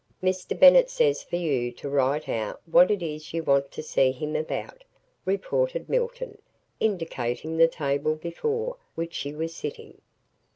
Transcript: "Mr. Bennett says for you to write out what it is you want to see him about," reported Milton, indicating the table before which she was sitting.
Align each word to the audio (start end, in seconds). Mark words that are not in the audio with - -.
"Mr. 0.23 0.59
Bennett 0.59 0.89
says 0.89 1.21
for 1.21 1.35
you 1.35 1.71
to 1.73 1.87
write 1.87 2.27
out 2.27 2.59
what 2.65 2.89
it 2.89 3.03
is 3.03 3.35
you 3.35 3.43
want 3.43 3.69
to 3.69 3.83
see 3.83 4.11
him 4.11 4.35
about," 4.35 4.83
reported 5.25 5.87
Milton, 5.87 6.39
indicating 6.79 7.55
the 7.55 7.67
table 7.67 8.15
before 8.15 8.77
which 8.95 9.13
she 9.13 9.31
was 9.35 9.55
sitting. 9.55 10.01